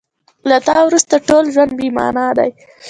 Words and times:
له 0.49 0.57
تا 0.67 0.77
وروسته 0.87 1.15
ټول 1.27 1.43
ژوند 1.53 1.71
بې 1.77 1.87
مانا 1.97 2.27
دی. 2.37 2.49